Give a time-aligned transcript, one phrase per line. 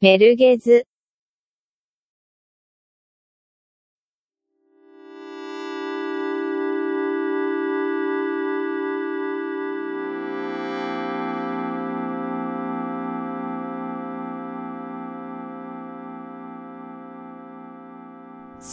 [0.00, 0.86] メルゲズ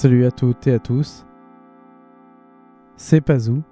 [0.01, 1.25] Salut à toutes et à tous.
[2.95, 3.63] C'est Pazou.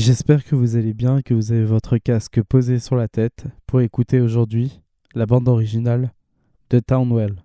[0.00, 3.80] J'espère que vous allez bien que vous avez votre casque posé sur la tête pour
[3.80, 4.80] écouter aujourd'hui
[5.16, 6.12] la bande originale
[6.70, 7.42] de Townwell.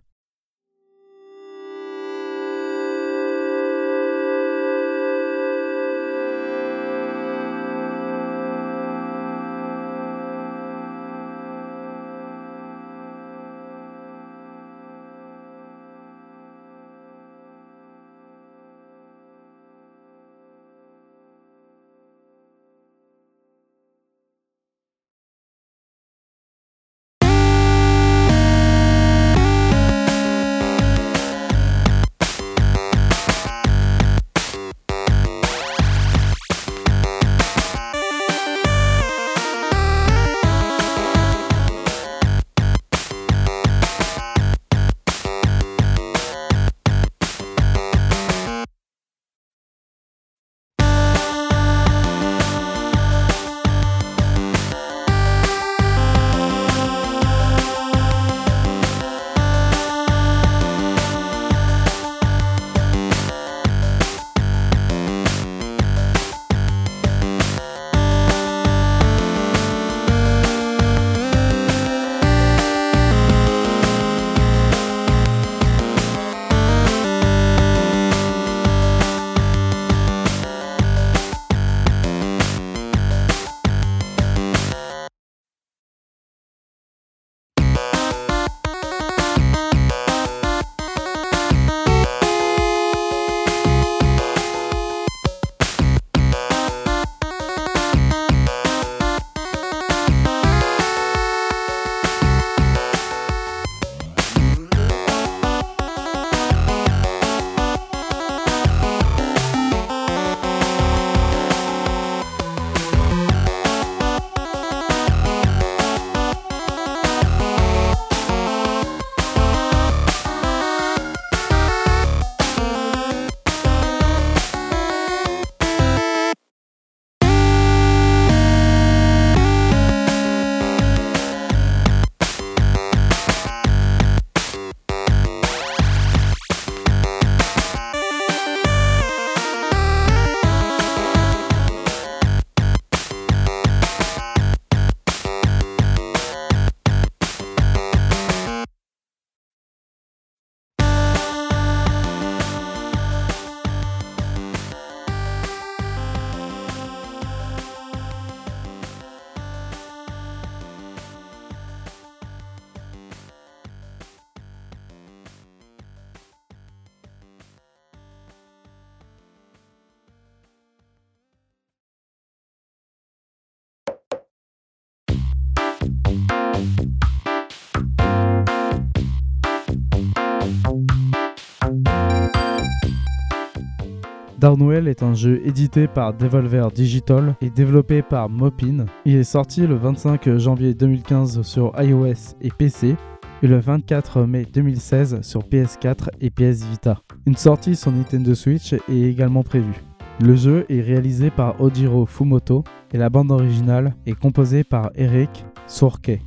[184.44, 188.88] Darnwell est un jeu édité par Devolver Digital et développé par Mopin.
[189.06, 192.98] Il est sorti le 25 janvier 2015 sur iOS et PC
[193.42, 197.00] et le 24 mai 2016 sur PS4 et PS Vita.
[197.26, 199.81] Une sortie sur Nintendo Switch est également prévue.
[200.20, 205.46] Le jeu est réalisé par Ojiro Fumoto et la bande originale est composée par Eric
[205.68, 206.20] Sourke.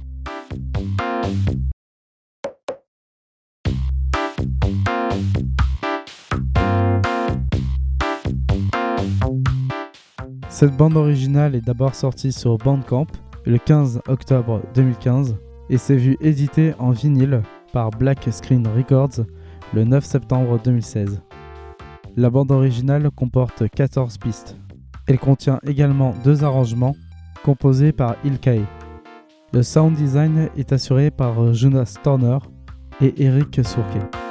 [10.59, 13.09] Cette bande originale est d'abord sortie sur Bandcamp
[13.45, 15.37] le 15 octobre 2015
[15.69, 17.43] et s'est vue éditée en vinyle
[17.75, 19.27] par Black Screen Records
[19.75, 21.21] le 9 septembre 2016.
[22.17, 24.57] La bande originale comporte 14 pistes.
[25.07, 26.97] Elle contient également deux arrangements
[27.45, 28.63] composés par Ilkay.
[29.53, 32.39] Le sound design est assuré par Jonas Turner
[33.03, 34.26] et Eric Sourke.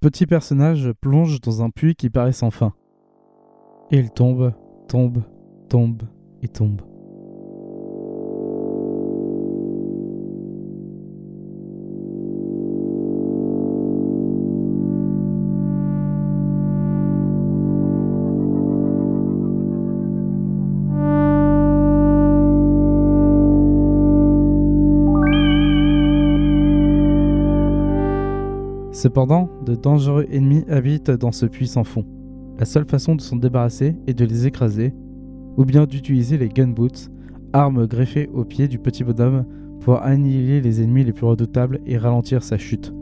[0.00, 2.72] Petit personnage plonge dans un puits qui paraît sans fin.
[3.90, 4.52] Et il tombe,
[4.88, 5.22] tombe,
[5.68, 6.02] tombe
[6.42, 6.80] et tombe.
[29.00, 32.04] Cependant, de dangereux ennemis habitent dans ce puits sans fond.
[32.58, 34.92] La seule façon de s'en débarrasser est de les écraser,
[35.56, 37.08] ou bien d'utiliser les gunboots,
[37.54, 39.46] armes greffées au pied du petit bonhomme
[39.80, 42.92] pour annihiler les ennemis les plus redoutables et ralentir sa chute.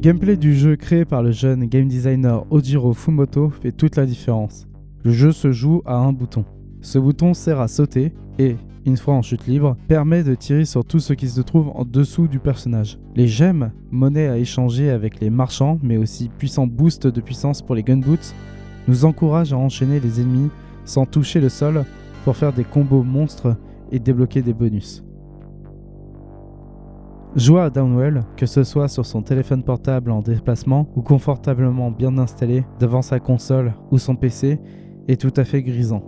[0.00, 4.66] Gameplay du jeu créé par le jeune game designer Ojiro Fumoto fait toute la différence.
[5.04, 6.46] Le jeu se joue à un bouton.
[6.80, 8.56] Ce bouton sert à sauter et,
[8.86, 11.84] une fois en chute libre, permet de tirer sur tout ce qui se trouve en
[11.84, 12.98] dessous du personnage.
[13.14, 17.74] Les gemmes, monnaie à échanger avec les marchands, mais aussi puissant boost de puissance pour
[17.74, 18.34] les gunboots,
[18.88, 20.48] nous encouragent à enchaîner les ennemis
[20.86, 21.84] sans toucher le sol
[22.24, 23.54] pour faire des combos monstres
[23.92, 25.04] et débloquer des bonus.
[27.36, 32.18] Jouer à Downwell, que ce soit sur son téléphone portable en déplacement ou confortablement bien
[32.18, 34.58] installé devant sa console ou son PC,
[35.06, 36.02] est tout à fait grisant.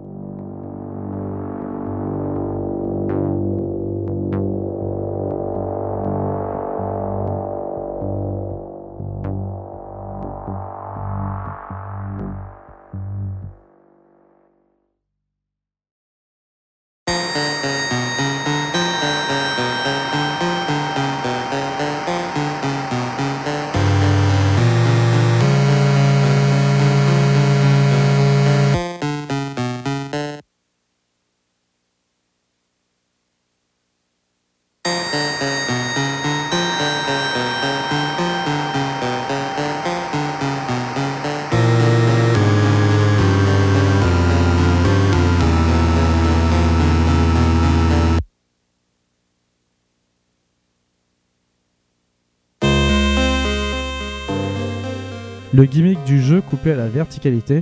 [55.54, 57.60] Le gimmick du jeu couplé à la verticalité,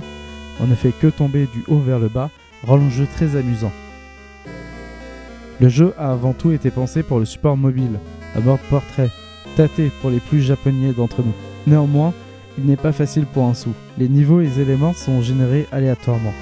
[0.61, 2.29] on ne fait que tomber du haut vers le bas,
[2.65, 3.71] rend le jeu très amusant.
[5.59, 7.99] Le jeu a avant tout été pensé pour le support mobile,
[8.33, 9.09] à mode portrait,
[9.57, 11.33] tâté pour les plus japonais d'entre nous.
[11.67, 12.13] Néanmoins,
[12.57, 13.73] il n'est pas facile pour un sou.
[13.97, 16.33] Les niveaux et les éléments sont générés aléatoirement.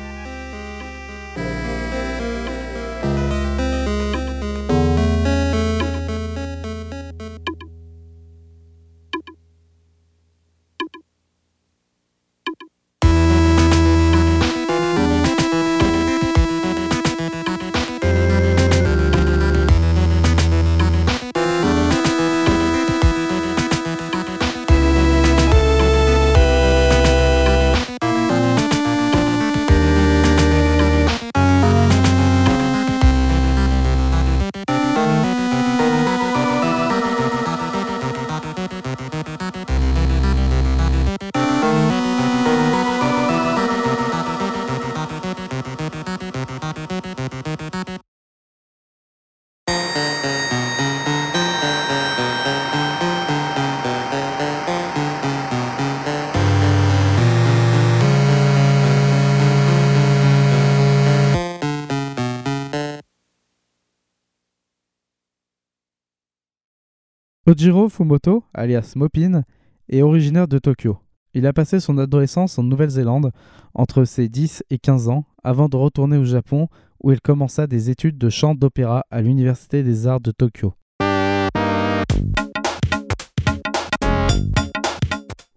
[67.49, 69.41] Ojiro Fumoto, alias Mopin,
[69.89, 70.99] est originaire de Tokyo.
[71.33, 73.31] Il a passé son adolescence en Nouvelle-Zélande
[73.73, 76.67] entre ses 10 et 15 ans avant de retourner au Japon
[77.03, 80.75] où il commença des études de chant d'opéra à l'Université des Arts de Tokyo.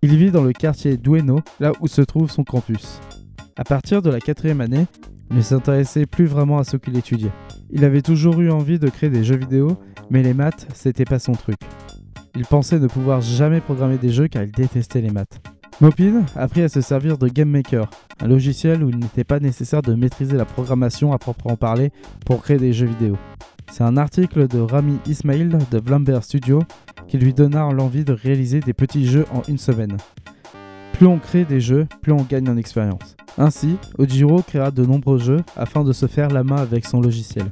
[0.00, 3.02] Il vit dans le quartier d'Ueno, là où se trouve son campus.
[3.54, 4.87] À partir de la quatrième année,
[5.30, 7.32] il ne s'intéressait plus vraiment à ce qu'il étudiait.
[7.71, 9.76] Il avait toujours eu envie de créer des jeux vidéo,
[10.11, 11.59] mais les maths, c'était pas son truc.
[12.35, 15.38] Il pensait ne pouvoir jamais programmer des jeux car il détestait les maths.
[15.82, 17.90] Mopin apprit à se servir de Game Maker,
[18.21, 21.92] un logiciel où il n'était pas nécessaire de maîtriser la programmation à proprement parler
[22.25, 23.18] pour créer des jeux vidéo.
[23.71, 26.62] C'est un article de Rami Ismail de Vlamber Studio
[27.06, 29.99] qui lui donna l'envie de réaliser des petits jeux en une semaine.
[30.92, 33.16] Plus on crée des jeux, plus on gagne en expérience.
[33.38, 37.46] Ainsi, Ojiro créera de nombreux jeux afin de se faire la main avec son logiciel.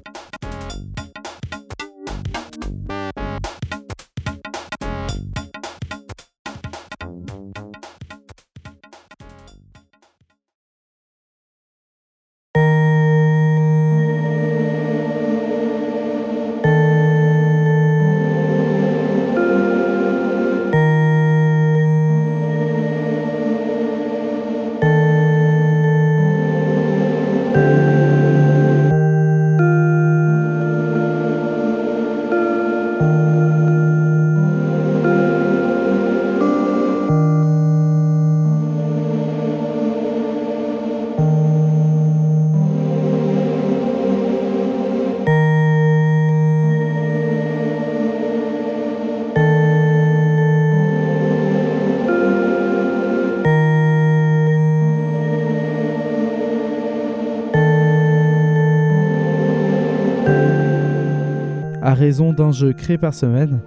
[61.90, 63.62] À raison d'un jeu créé par semaine,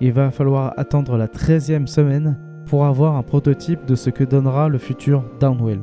[0.00, 4.70] il va falloir attendre la 13e semaine pour avoir un prototype de ce que donnera
[4.70, 5.82] le futur Downwell.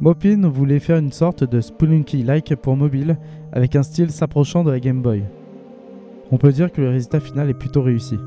[0.00, 3.18] Mopin voulait faire une sorte de Spelunky-like pour mobile
[3.52, 5.24] avec un style s'approchant de la Game Boy.
[6.30, 8.20] On peut dire que le résultat final est plutôt réussi.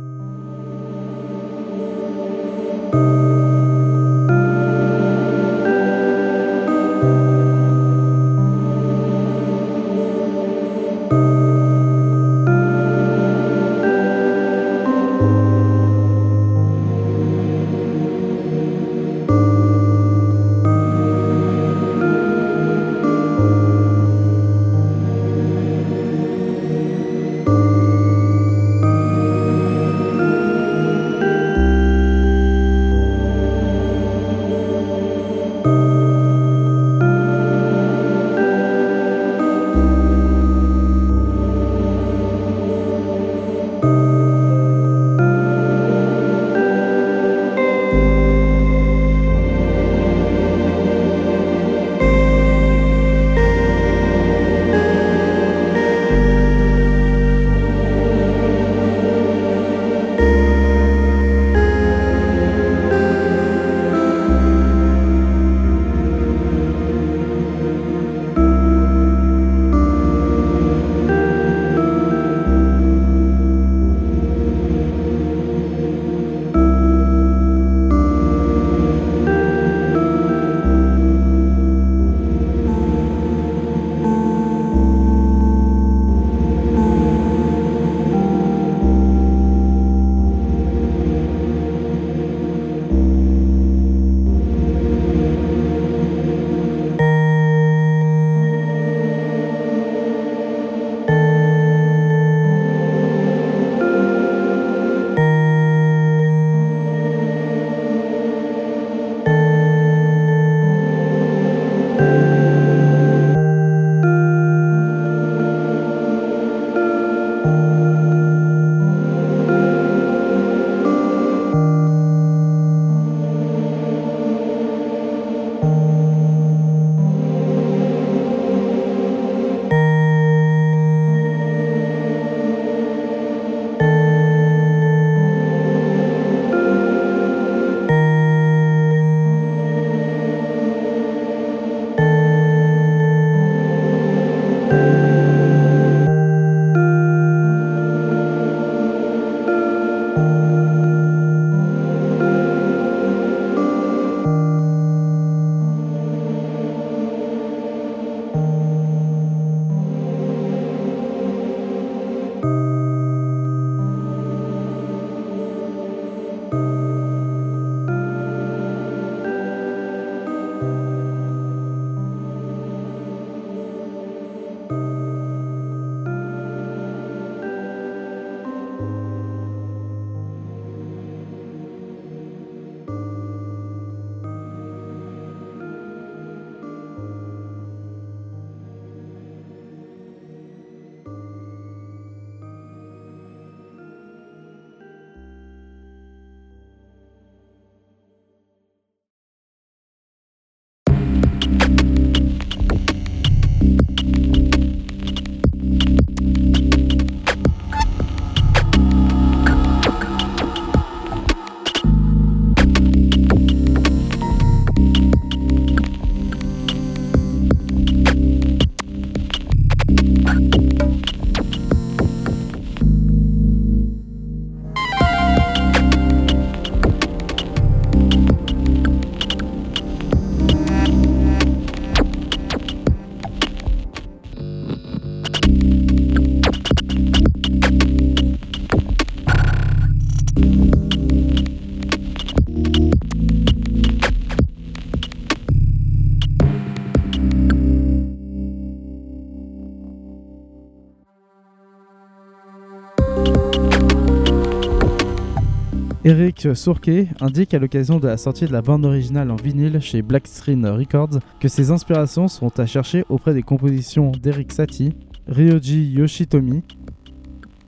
[256.08, 260.04] Eric Sourquet indique à l'occasion de la sortie de la bande originale en vinyle chez
[260.04, 264.94] Black Screen Records que ses inspirations sont à chercher auprès des compositions d'Eric Satie,
[265.28, 266.62] Ryoji Yoshitomi,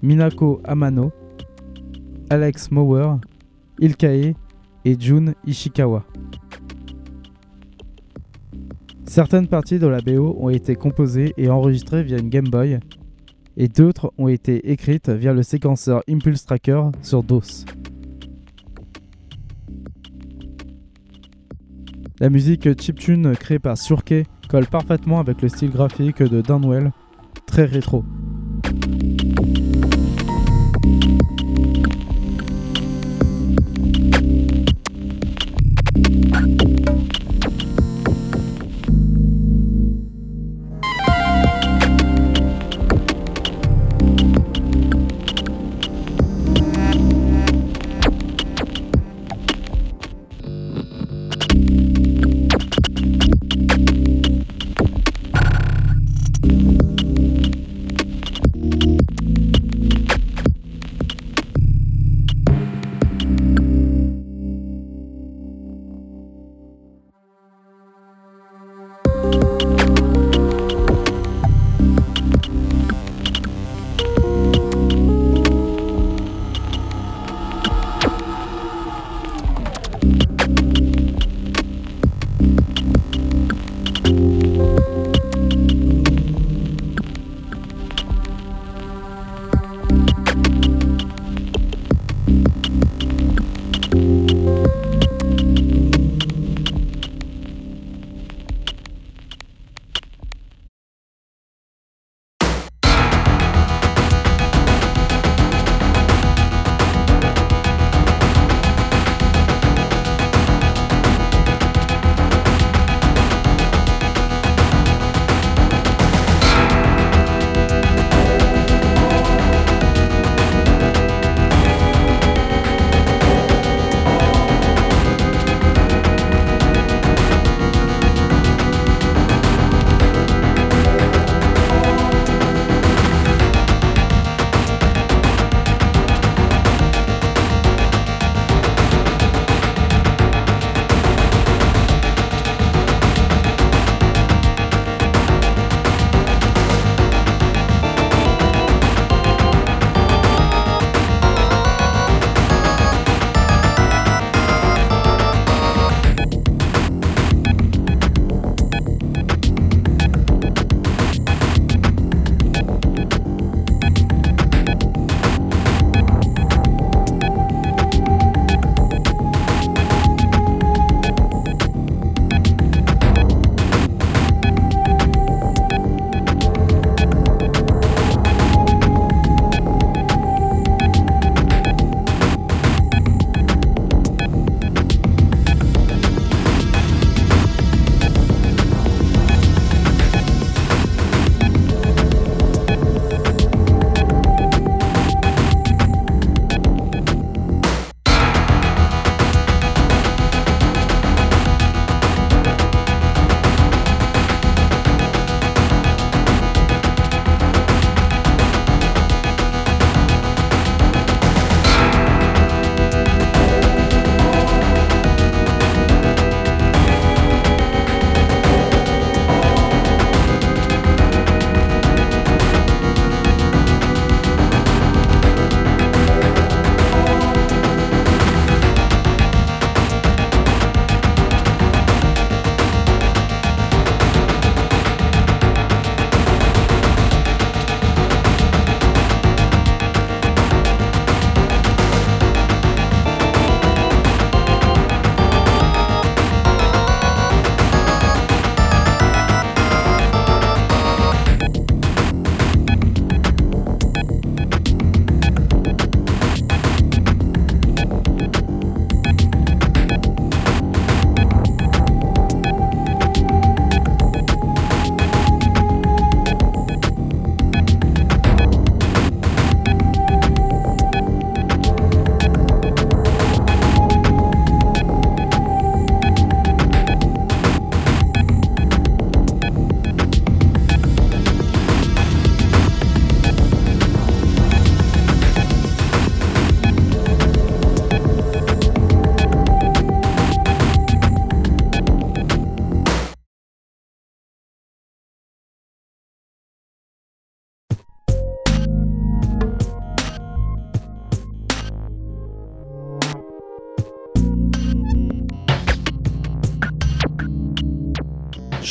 [0.03, 1.12] Minako Amano,
[2.30, 3.15] Alex Mower,
[3.80, 4.36] Ilkae
[4.86, 6.06] et Jun Ishikawa.
[9.06, 12.78] Certaines parties de la BO ont été composées et enregistrées via une Game Boy,
[13.58, 17.65] et d'autres ont été écrites via le séquenceur Impulse Tracker sur DOS.
[22.19, 26.91] La musique chiptune créée par Surkey colle parfaitement avec le style graphique de Dunwell,
[27.45, 28.03] très rétro.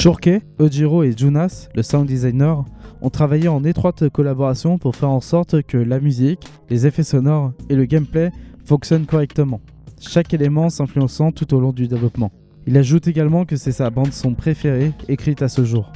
[0.06, 2.64] Shurke, Ojiro et Junas, le sound designer,
[3.02, 7.50] ont travaillé en étroite collaboration pour faire en sorte que la musique, les effets sonores
[7.68, 8.30] et le gameplay
[8.64, 9.60] fonctionnent correctement,
[10.00, 12.30] chaque élément s'influençant tout au long du développement.
[12.68, 15.90] Il ajoute également que c'est sa bande son préférée écrite à ce jour.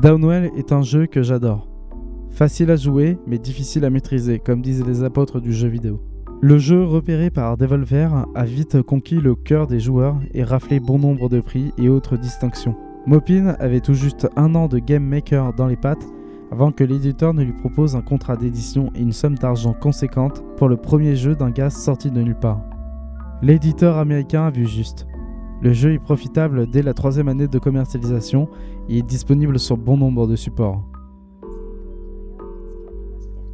[0.00, 1.66] Downwell est un jeu que j'adore.
[2.30, 6.00] Facile à jouer, mais difficile à maîtriser, comme disent les apôtres du jeu vidéo.
[6.40, 11.00] Le jeu, repéré par Devolver, a vite conquis le cœur des joueurs et raflé bon
[11.00, 12.76] nombre de prix et autres distinctions.
[13.06, 16.06] Mopin avait tout juste un an de Game Maker dans les pattes
[16.52, 20.68] avant que l'éditeur ne lui propose un contrat d'édition et une somme d'argent conséquente pour
[20.68, 22.60] le premier jeu d'un gaz sorti de nulle part.
[23.42, 25.08] L'éditeur américain a vu juste.
[25.60, 28.48] Le jeu est profitable dès la troisième année de commercialisation
[28.88, 30.82] et est disponible sur bon nombre de supports.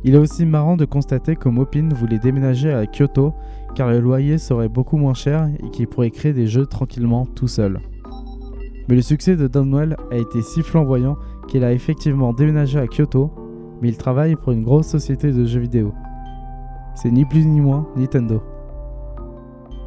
[0.05, 3.33] Il est aussi marrant de constater que Mopin voulait déménager à Kyoto
[3.75, 7.49] car le loyer serait beaucoup moins cher et qu'il pourrait créer des jeux tranquillement tout
[7.49, 7.81] seul.
[8.89, 11.17] Mais le succès de Downwell a été si flamboyant
[11.49, 13.31] qu'il a effectivement déménagé à Kyoto,
[13.81, 15.95] mais il travaille pour une grosse société de jeux vidéo.
[16.95, 18.43] C'est ni plus ni moins Nintendo.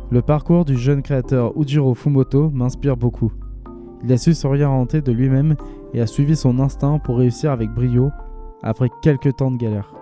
[0.09, 3.31] Le parcours du jeune créateur Ujiro Fumoto m'inspire beaucoup.
[4.03, 5.55] Il a su s'orienter de lui-même
[5.93, 8.11] et a suivi son instinct pour réussir avec brio
[8.63, 9.93] après quelques temps de galère.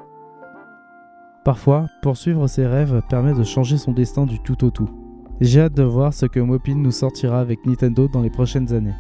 [1.44, 4.90] Parfois, poursuivre ses rêves permet de changer son destin du tout au tout.
[5.42, 8.96] J'ai hâte de voir ce que Mopin nous sortira avec Nintendo dans les prochaines années.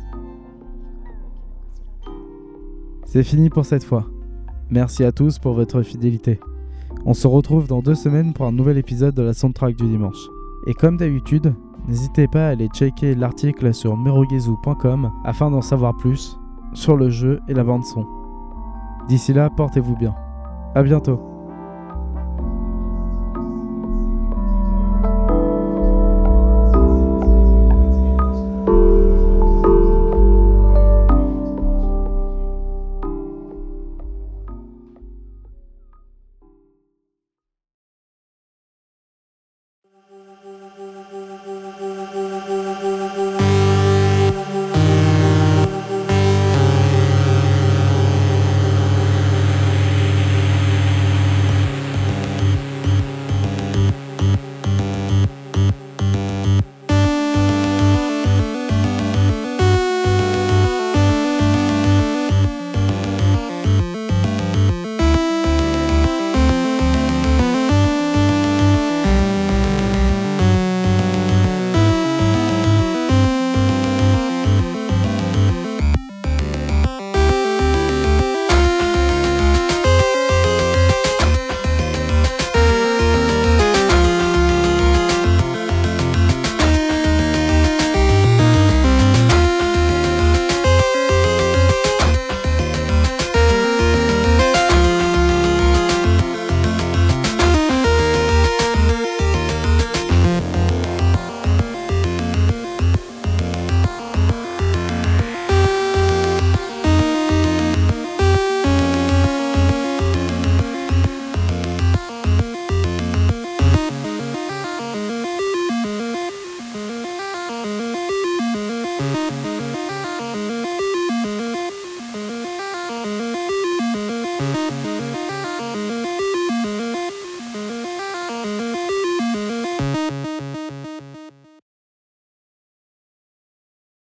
[3.05, 4.05] C'est fini pour cette fois.
[4.69, 6.39] Merci à tous pour votre fidélité.
[7.05, 10.27] On se retrouve dans deux semaines pour un nouvel épisode de la soundtrack du dimanche.
[10.67, 11.53] Et comme d'habitude,
[11.88, 16.39] n'hésitez pas à aller checker l'article sur merogezu.com afin d'en savoir plus
[16.74, 18.06] sur le jeu et la bande son.
[19.08, 20.15] D'ici là, portez-vous bien.
[20.76, 21.19] A bientôt